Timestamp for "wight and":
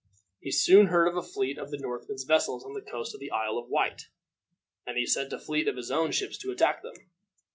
3.69-4.97